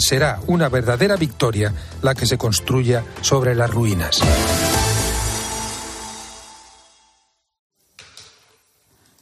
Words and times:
será 0.00 0.40
una 0.46 0.68
verdadera 0.68 1.16
victoria 1.16 1.72
la 2.02 2.14
que 2.14 2.26
se 2.26 2.38
construya 2.38 3.04
sobre 3.20 3.54
las 3.54 3.70
ruinas. 3.70 4.20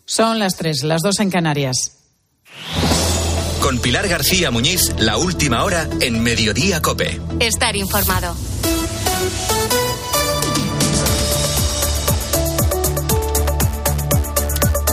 Son 0.05 0.39
las 0.39 0.57
tres, 0.57 0.83
las 0.83 1.03
dos 1.03 1.21
en 1.21 1.31
Canarias. 1.31 1.99
Con 3.63 3.79
Pilar 3.79 4.09
García 4.09 4.51
Muñiz, 4.51 4.93
la 4.99 5.17
última 5.19 5.63
hora 5.63 5.89
en 6.01 6.23
Mediodía 6.23 6.83
Cope. 6.83 7.21
Estar 7.39 7.77
informado. 7.77 8.35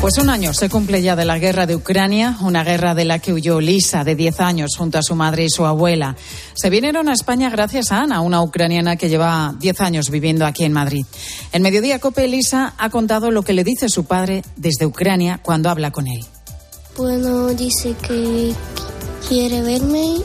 Pues 0.07 0.19
un 0.19 0.29
año 0.29 0.53
se 0.53 0.69
cumple 0.69 1.01
ya 1.01 1.17
de 1.17 1.25
la 1.25 1.37
guerra 1.37 1.65
de 1.65 1.75
Ucrania, 1.75 2.37
una 2.39 2.63
guerra 2.63 2.95
de 2.95 3.03
la 3.03 3.19
que 3.19 3.33
huyó 3.33 3.59
Lisa, 3.59 4.05
de 4.05 4.15
10 4.15 4.39
años, 4.39 4.77
junto 4.77 4.97
a 4.97 5.03
su 5.03 5.15
madre 5.15 5.43
y 5.43 5.49
su 5.49 5.65
abuela. 5.65 6.15
Se 6.53 6.69
vinieron 6.69 7.09
a 7.09 7.13
España 7.13 7.49
gracias 7.49 7.91
a 7.91 8.03
Ana, 8.03 8.21
una 8.21 8.41
ucraniana 8.41 8.95
que 8.95 9.09
lleva 9.09 9.53
10 9.59 9.81
años 9.81 10.09
viviendo 10.09 10.45
aquí 10.45 10.63
en 10.63 10.71
Madrid. 10.71 11.05
En 11.51 11.61
Mediodía 11.61 11.99
Cope, 11.99 12.25
Lisa 12.29 12.73
ha 12.77 12.89
contado 12.89 13.31
lo 13.31 13.41
que 13.43 13.51
le 13.51 13.65
dice 13.65 13.89
su 13.89 14.05
padre 14.05 14.43
desde 14.55 14.85
Ucrania 14.85 15.41
cuando 15.43 15.69
habla 15.69 15.91
con 15.91 16.07
él. 16.07 16.23
Bueno, 16.95 17.49
dice 17.49 17.93
que 18.01 18.53
quiere 19.27 19.61
verme 19.61 20.21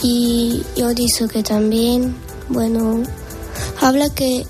y 0.00 0.62
yo 0.76 0.94
dice 0.94 1.26
que 1.26 1.42
también, 1.42 2.14
bueno, 2.48 3.02
habla 3.80 4.10
que 4.10 4.46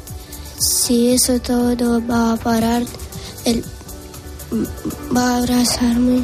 si 0.61 1.15
eso 1.15 1.41
todo 1.41 2.07
va 2.07 2.35
a 2.35 2.37
parar, 2.37 2.83
él 3.47 3.65
va 5.15 5.35
a 5.35 5.37
abrazarme. 5.39 6.23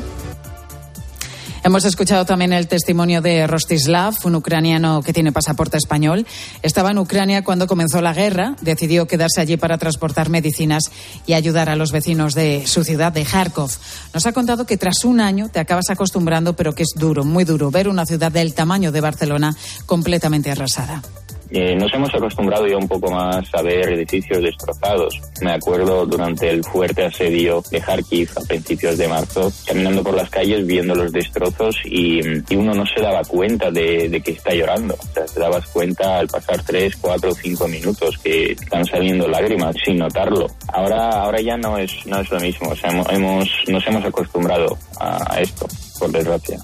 Hemos 1.65 1.85
escuchado 1.85 2.25
también 2.25 2.53
el 2.53 2.69
testimonio 2.69 3.21
de 3.21 3.47
Rostislav, 3.47 4.15
un 4.25 4.37
ucraniano 4.37 5.03
que 5.03 5.13
tiene 5.13 5.33
pasaporte 5.33 5.77
español. 5.77 6.27
Estaba 6.63 6.93
en 6.93 6.99
Ucrania 6.99 7.43
cuando 7.45 7.67
comenzó 7.67 8.01
la 8.01 8.15
guerra, 8.15 8.57
decidió 8.63 9.07
quedarse 9.07 9.41
allí 9.41 9.57
para 9.57 9.77
transportar 9.77 10.31
medicinas 10.31 10.85
y 11.27 11.35
ayudar 11.35 11.69
a 11.69 11.77
los 11.77 11.93
vecinos 11.93 12.35
de 12.35 12.67
su 12.67 12.85
ciudad, 12.85 13.13
de 13.13 13.25
Kharkov. 13.25 13.71
Nos 14.15 14.25
ha 14.25 14.33
contado 14.33 14.67
que 14.67 14.77
tras 14.77 15.05
un 15.05 15.21
año 15.21 15.49
te 15.49 15.59
acabas 15.59 15.91
acostumbrando, 15.91 16.55
pero 16.55 16.75
que 16.75 16.85
es 16.85 16.95
duro, 16.97 17.25
muy 17.25 17.45
duro, 17.45 17.71
ver 17.71 17.89
una 17.89 18.07
ciudad 18.07 18.33
del 18.33 18.55
tamaño 18.55 18.93
de 18.93 19.01
Barcelona 19.01 19.55
completamente 19.85 20.51
arrasada. 20.51 21.03
Eh, 21.51 21.75
nos 21.77 21.93
hemos 21.95 22.15
acostumbrado 22.15 22.67
ya 22.67 22.77
un 22.77 22.89
poco 22.89 23.11
más 23.11 23.47
a 23.55 23.63
ver 23.63 23.91
edificios 23.91 24.43
destrozados. 24.43 25.21
Me 25.41 25.53
acuerdo 25.53 26.05
durante 26.07 26.51
el 26.51 26.63
fuerte 26.65 27.05
asedio 27.05 27.63
de 27.71 27.81
Kharkiv 27.81 28.31
a 28.37 28.41
principios 28.43 28.99
de 28.99 29.09
marzo, 29.09 29.51
caminando 29.67 30.03
por 30.03 30.15
las 30.15 30.29
calles 30.29 30.67
viendo 30.67 30.95
los 30.95 31.13
destrozos 31.13 31.77
y, 31.85 32.21
uno 32.59 32.75
no 32.75 32.85
se 32.87 33.01
daba 33.01 33.23
cuenta 33.23 33.71
de, 33.71 34.21
que 34.25 34.33
está 34.33 34.53
llorando. 34.53 34.95
O 34.95 35.15
sea, 35.15 35.25
te 35.27 35.41
dabas 35.41 35.67
cuenta 35.69 36.19
al 36.19 36.27
pasar 36.27 36.63
tres, 36.65 36.97
cuatro, 36.97 37.33
cinco 37.33 37.69
minutos 37.69 38.19
que 38.19 38.53
están 38.53 38.85
saliendo 38.85 39.29
lágrimas 39.29 39.77
sin 39.85 39.99
notarlo. 39.99 40.49
Ahora, 40.73 41.11
ahora 41.11 41.41
ya 41.41 41.57
no 41.57 41.79
es, 41.79 42.05
no 42.07 42.21
es 42.21 42.31
lo 42.31 42.41
mismo. 42.41 42.71
O 42.71 42.77
sea, 42.77 42.91
hemos, 43.11 43.49
nos 43.69 43.87
hemos 43.87 44.05
acostumbrado 44.05 44.77
a 44.99 45.41
esto, 45.41 45.69
por 45.99 46.11
desgracia. 46.11 46.59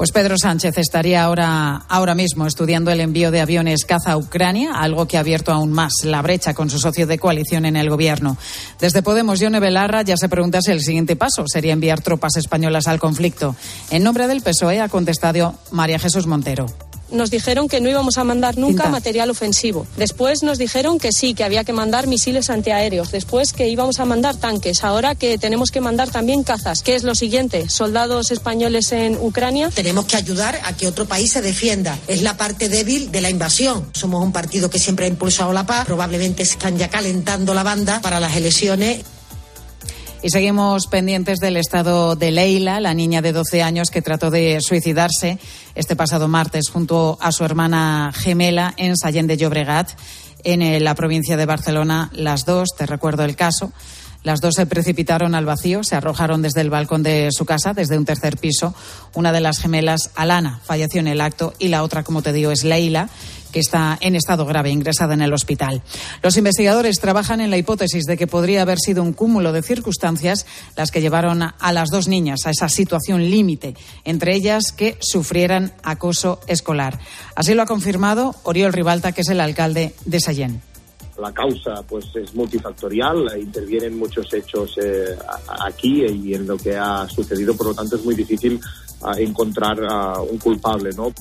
Pues 0.00 0.12
Pedro 0.12 0.38
Sánchez 0.38 0.78
estaría 0.78 1.22
ahora, 1.22 1.82
ahora 1.86 2.14
mismo 2.14 2.46
estudiando 2.46 2.90
el 2.90 3.00
envío 3.00 3.30
de 3.30 3.42
aviones 3.42 3.84
caza 3.84 4.12
a 4.12 4.16
Ucrania, 4.16 4.72
algo 4.72 5.06
que 5.06 5.18
ha 5.18 5.20
abierto 5.20 5.52
aún 5.52 5.72
más 5.72 5.92
la 6.04 6.22
brecha 6.22 6.54
con 6.54 6.70
su 6.70 6.78
socio 6.78 7.06
de 7.06 7.18
coalición 7.18 7.66
en 7.66 7.76
el 7.76 7.90
gobierno. 7.90 8.38
Desde 8.80 9.02
Podemos, 9.02 9.40
Yone 9.40 9.60
Belarra 9.60 10.00
ya 10.00 10.16
se 10.16 10.30
pregunta 10.30 10.62
si 10.62 10.70
el 10.70 10.80
siguiente 10.80 11.16
paso 11.16 11.44
sería 11.46 11.74
enviar 11.74 12.00
tropas 12.00 12.38
españolas 12.38 12.86
al 12.86 12.98
conflicto. 12.98 13.54
En 13.90 14.02
nombre 14.02 14.26
del 14.26 14.40
PSOE 14.40 14.80
ha 14.80 14.88
contestado 14.88 15.56
María 15.70 15.98
Jesús 15.98 16.26
Montero 16.26 16.64
nos 17.12 17.30
dijeron 17.30 17.68
que 17.68 17.80
no 17.80 17.88
íbamos 17.88 18.18
a 18.18 18.24
mandar 18.24 18.58
nunca 18.58 18.88
material 18.88 19.30
ofensivo. 19.30 19.86
Después 19.96 20.42
nos 20.42 20.58
dijeron 20.58 20.98
que 20.98 21.12
sí, 21.12 21.34
que 21.34 21.44
había 21.44 21.64
que 21.64 21.72
mandar 21.72 22.06
misiles 22.06 22.50
antiaéreos. 22.50 23.10
Después 23.10 23.52
que 23.52 23.68
íbamos 23.68 24.00
a 24.00 24.04
mandar 24.04 24.36
tanques. 24.36 24.84
Ahora 24.84 25.14
que 25.14 25.38
tenemos 25.38 25.70
que 25.70 25.80
mandar 25.80 26.10
también 26.10 26.42
cazas. 26.42 26.82
¿Qué 26.82 26.94
es 26.94 27.04
lo 27.04 27.14
siguiente? 27.14 27.68
Soldados 27.68 28.30
españoles 28.30 28.92
en 28.92 29.16
Ucrania. 29.16 29.70
Tenemos 29.74 30.06
que 30.06 30.16
ayudar 30.16 30.60
a 30.64 30.76
que 30.76 30.86
otro 30.86 31.06
país 31.06 31.32
se 31.32 31.42
defienda. 31.42 31.98
Es 32.08 32.22
la 32.22 32.36
parte 32.36 32.68
débil 32.68 33.10
de 33.10 33.20
la 33.20 33.30
invasión. 33.30 33.88
Somos 33.92 34.22
un 34.24 34.32
partido 34.32 34.70
que 34.70 34.78
siempre 34.78 35.06
ha 35.06 35.08
impulsado 35.08 35.52
la 35.52 35.66
paz. 35.66 35.86
Probablemente 35.86 36.42
están 36.42 36.78
ya 36.78 36.88
calentando 36.88 37.54
la 37.54 37.62
banda 37.62 38.00
para 38.00 38.20
las 38.20 38.36
elecciones. 38.36 39.00
Y 40.22 40.28
seguimos 40.28 40.86
pendientes 40.86 41.38
del 41.38 41.56
estado 41.56 42.14
de 42.14 42.30
Leila, 42.30 42.78
la 42.78 42.92
niña 42.92 43.22
de 43.22 43.32
12 43.32 43.62
años 43.62 43.90
que 43.90 44.02
trató 44.02 44.30
de 44.30 44.60
suicidarse 44.60 45.38
este 45.74 45.96
pasado 45.96 46.28
martes 46.28 46.68
junto 46.68 47.16
a 47.22 47.32
su 47.32 47.42
hermana 47.42 48.12
gemela 48.14 48.74
en 48.76 48.98
Sallén 48.98 49.26
de 49.26 49.38
Llobregat, 49.38 49.92
en 50.44 50.84
la 50.84 50.94
provincia 50.94 51.38
de 51.38 51.46
Barcelona. 51.46 52.10
Las 52.12 52.44
dos, 52.44 52.68
te 52.76 52.84
recuerdo 52.84 53.24
el 53.24 53.34
caso, 53.34 53.72
las 54.22 54.42
dos 54.42 54.56
se 54.56 54.66
precipitaron 54.66 55.34
al 55.34 55.46
vacío, 55.46 55.82
se 55.82 55.96
arrojaron 55.96 56.42
desde 56.42 56.60
el 56.60 56.68
balcón 56.68 57.02
de 57.02 57.30
su 57.30 57.46
casa, 57.46 57.72
desde 57.72 57.96
un 57.96 58.04
tercer 58.04 58.36
piso. 58.36 58.74
Una 59.14 59.32
de 59.32 59.40
las 59.40 59.58
gemelas, 59.58 60.10
Alana, 60.16 60.60
falleció 60.62 61.00
en 61.00 61.08
el 61.08 61.22
acto 61.22 61.54
y 61.58 61.68
la 61.68 61.82
otra, 61.82 62.04
como 62.04 62.20
te 62.20 62.34
digo, 62.34 62.50
es 62.50 62.62
Leila 62.62 63.08
que 63.52 63.60
está 63.60 63.98
en 64.00 64.14
estado 64.14 64.46
grave, 64.46 64.70
ingresada 64.70 65.14
en 65.14 65.22
el 65.22 65.32
hospital. 65.32 65.82
Los 66.22 66.36
investigadores 66.36 67.00
trabajan 67.00 67.40
en 67.40 67.50
la 67.50 67.58
hipótesis 67.58 68.04
de 68.04 68.16
que 68.16 68.26
podría 68.26 68.62
haber 68.62 68.78
sido 68.78 69.02
un 69.02 69.12
cúmulo 69.12 69.52
de 69.52 69.62
circunstancias 69.62 70.46
las 70.76 70.90
que 70.90 71.00
llevaron 71.00 71.42
a 71.42 71.72
las 71.72 71.90
dos 71.90 72.08
niñas 72.08 72.40
a 72.46 72.50
esa 72.50 72.68
situación 72.68 73.30
límite, 73.30 73.74
entre 74.04 74.34
ellas 74.34 74.72
que 74.72 74.96
sufrieran 75.00 75.72
acoso 75.82 76.40
escolar. 76.46 76.98
Así 77.34 77.54
lo 77.54 77.62
ha 77.62 77.66
confirmado 77.66 78.34
Oriol 78.44 78.72
Ribalta, 78.72 79.12
que 79.12 79.22
es 79.22 79.28
el 79.28 79.40
alcalde 79.40 79.94
de 80.04 80.20
Sallén 80.20 80.62
la 81.20 81.32
causa 81.32 81.82
pues 81.86 82.06
es 82.14 82.34
multifactorial, 82.34 83.38
intervienen 83.38 83.98
muchos 83.98 84.32
hechos 84.32 84.76
eh, 84.82 85.16
aquí 85.66 86.04
y 86.04 86.34
en 86.34 86.46
lo 86.46 86.56
que 86.56 86.76
ha 86.76 87.06
sucedido, 87.08 87.54
por 87.54 87.68
lo 87.68 87.74
tanto 87.74 87.96
es 87.96 88.04
muy 88.04 88.14
difícil 88.14 88.58
uh, 89.02 89.12
encontrar 89.18 89.78
uh, 89.80 90.22
un 90.22 90.38
culpable, 90.38 90.90
¿no? 90.96 91.12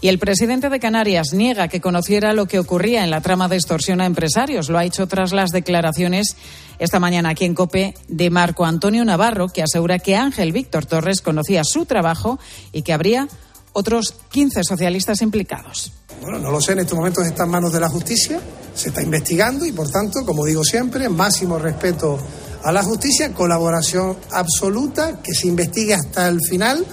Y 0.00 0.08
el 0.08 0.20
presidente 0.20 0.68
de 0.68 0.78
Canarias 0.78 1.32
niega 1.32 1.66
que 1.66 1.80
conociera 1.80 2.32
lo 2.32 2.46
que 2.46 2.60
ocurría 2.60 3.02
en 3.02 3.10
la 3.10 3.20
trama 3.20 3.48
de 3.48 3.56
extorsión 3.56 4.00
a 4.00 4.06
empresarios. 4.06 4.68
Lo 4.68 4.78
ha 4.78 4.84
hecho 4.84 5.08
tras 5.08 5.32
las 5.32 5.50
declaraciones 5.50 6.36
esta 6.78 7.00
mañana 7.00 7.30
aquí 7.30 7.44
en 7.44 7.54
COPE 7.54 7.94
de 8.06 8.30
Marco 8.30 8.64
Antonio 8.64 9.04
Navarro, 9.04 9.48
que 9.48 9.62
asegura 9.62 9.98
que 9.98 10.14
Ángel 10.14 10.52
Víctor 10.52 10.86
Torres 10.86 11.20
conocía 11.20 11.64
su 11.64 11.84
trabajo 11.84 12.38
y 12.70 12.82
que 12.82 12.92
habría 12.92 13.26
otros 13.72 14.14
15 14.30 14.62
socialistas 14.62 15.20
implicados. 15.20 15.92
Bueno, 16.20 16.38
no 16.38 16.52
lo 16.52 16.60
sé, 16.60 16.72
en 16.72 16.80
estos 16.80 16.96
momentos 16.96 17.26
está 17.26 17.42
en 17.44 17.50
manos 17.50 17.72
de 17.72 17.80
la 17.80 17.88
justicia, 17.88 18.40
se 18.74 18.90
está 18.90 19.02
investigando 19.02 19.66
y, 19.66 19.72
por 19.72 19.90
tanto, 19.90 20.24
como 20.24 20.44
digo 20.44 20.62
siempre, 20.62 21.08
máximo 21.08 21.58
respeto 21.58 22.18
a 22.62 22.70
la 22.70 22.84
justicia, 22.84 23.34
colaboración 23.34 24.16
absoluta, 24.30 25.20
que 25.22 25.34
se 25.34 25.48
investigue 25.48 25.94
hasta 25.94 26.28
el 26.28 26.38
final 26.48 26.86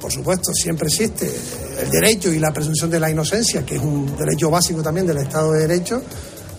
por 0.00 0.12
supuesto, 0.12 0.52
siempre 0.52 0.88
existe 0.88 1.26
el 1.78 1.90
derecho 1.90 2.32
y 2.32 2.38
la 2.38 2.52
presunción 2.52 2.90
de 2.90 3.00
la 3.00 3.10
inocencia, 3.10 3.64
que 3.64 3.76
es 3.76 3.82
un 3.82 4.16
derecho 4.16 4.50
básico 4.50 4.82
también 4.82 5.06
del 5.06 5.18
Estado 5.18 5.52
de 5.52 5.66
Derecho, 5.66 6.02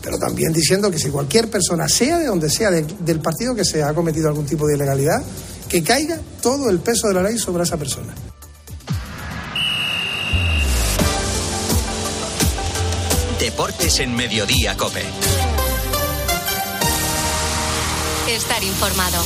pero 0.02 0.18
también 0.18 0.54
diciendo 0.54 0.90
que 0.92 1.00
si 1.00 1.10
cualquier 1.10 1.50
persona, 1.50 1.88
sea 1.90 2.20
de 2.20 2.28
donde 2.28 2.50
sea, 2.50 2.72
del 2.72 3.20
partido 3.20 3.56
que 3.56 3.66
sea, 3.66 3.90
ha 3.90 3.94
cometido 3.94 4.28
algún 4.28 4.46
tipo 4.46 4.68
de 4.68 4.76
ilegalidad, 4.76 5.22
que 5.68 5.84
caiga 5.84 6.20
todo 6.42 6.70
el 6.70 6.80
peso 6.80 7.08
de 7.08 7.14
la 7.16 7.24
ley 7.24 7.38
sobre 7.38 7.64
esa 7.64 7.78
persona. 7.78 8.14
Deportes 13.40 14.00
en 14.00 14.16
Mediodía, 14.16 14.78
Cope. 14.78 15.04
Estar 18.30 18.64
informado. 18.64 19.24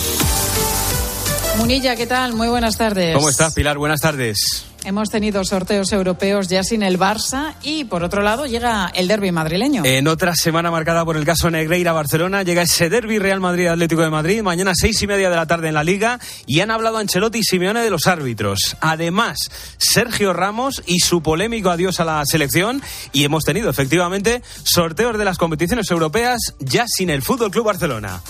Munilla, 1.58 1.96
¿qué 1.96 2.08
tal? 2.08 2.34
Muy 2.34 2.47
buenas 2.47 2.78
tardes. 2.78 3.16
¿Cómo 3.16 3.29
estás, 3.29 3.53
Pilar? 3.53 3.78
Buenas 3.78 4.00
tardes. 4.02 4.71
Hemos 4.84 5.09
tenido 5.09 5.44
sorteos 5.44 5.92
europeos 5.92 6.47
ya 6.47 6.64
sin 6.64 6.82
el 6.82 6.97
Barça 6.97 7.53
y 7.61 7.84
por 7.85 8.03
otro 8.03 8.23
lado 8.23 8.47
llega 8.47 8.91
el 8.96 9.08
derby 9.08 9.32
madrileño. 9.32 9.84
En 9.85 10.08
otra 10.08 10.34
semana 10.35 10.72
marcada 10.72 11.05
por 11.05 11.17
el 11.17 11.26
caso 11.26 11.52
Negreira-Barcelona 11.52 12.41
llega 12.41 12.64
ese 12.64 12.90
derby 12.90 13.20
Real 13.20 13.40
Madrid-Atlético 13.40 14.02
de 14.02 14.09
Madrid 14.09 14.41
mañana 14.41 14.72
seis 14.73 15.02
y 15.03 15.08
media 15.08 15.29
de 15.29 15.35
la 15.35 15.46
tarde 15.46 15.67
en 15.67 15.76
la 15.76 15.84
Liga 15.84 16.20
y 16.47 16.61
han 16.61 16.72
hablado 16.72 16.97
Ancelotti 16.97 17.40
y 17.40 17.44
Simeone 17.44 17.82
de 17.82 17.91
los 17.91 18.08
árbitros. 18.08 18.76
Además, 18.82 19.38
Sergio 19.78 20.34
Ramos 20.34 20.82
y 20.88 21.00
su 21.00 21.22
polémico 21.22 21.70
adiós 21.70 22.00
a 22.00 22.05
la 22.05 22.26
selección 22.26 22.82
y 23.14 23.23
hemos 23.23 23.44
tenido 23.44 23.70
efectivamente 23.70 24.41
sorteos 24.64 25.17
de 25.17 25.26
las 25.26 25.38
competiciones 25.38 25.91
europeas 25.91 26.55
ya 26.59 26.88
sin 26.88 27.11
el 27.11 27.22
Fútbol 27.22 27.52
Club 27.52 27.66
Barcelona. 27.66 28.22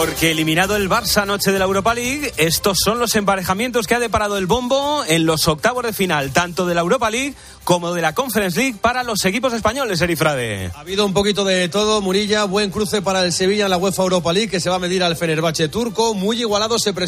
Porque 0.00 0.30
eliminado 0.30 0.76
el 0.76 0.88
Barça 0.88 1.24
anoche 1.24 1.52
de 1.52 1.58
la 1.58 1.66
Europa 1.66 1.92
League, 1.92 2.32
estos 2.38 2.78
son 2.82 2.98
los 2.98 3.14
emparejamientos 3.16 3.86
que 3.86 3.94
ha 3.94 4.00
deparado 4.00 4.38
el 4.38 4.46
bombo 4.46 5.04
en 5.06 5.26
los 5.26 5.46
octavos 5.46 5.84
de 5.84 5.92
final, 5.92 6.32
tanto 6.32 6.64
de 6.64 6.74
la 6.74 6.80
Europa 6.80 7.10
League 7.10 7.34
como 7.64 7.92
de 7.92 8.00
la 8.00 8.14
Conference 8.14 8.58
League 8.58 8.78
para 8.80 9.04
los 9.04 9.22
equipos 9.26 9.52
españoles, 9.52 10.00
Erifrade. 10.00 10.70
Ha 10.74 10.80
habido 10.80 11.04
un 11.04 11.12
poquito 11.12 11.44
de 11.44 11.68
todo, 11.68 12.00
Murilla, 12.00 12.44
buen 12.44 12.70
cruce 12.70 13.02
para 13.02 13.22
el 13.22 13.32
Sevilla 13.34 13.64
en 13.64 13.70
la 13.70 13.76
UEFA 13.76 14.02
Europa 14.02 14.32
League 14.32 14.48
que 14.48 14.58
se 14.58 14.70
va 14.70 14.76
a 14.76 14.78
medir 14.78 15.02
al 15.02 15.16
Fenerbahce 15.16 15.68
turco, 15.68 16.14
muy 16.14 16.40
igualado 16.40 16.78
se 16.78 16.94
presenta 16.94 16.98